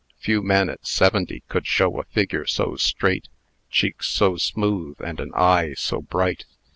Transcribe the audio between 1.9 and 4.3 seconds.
a figure so straight, cheeks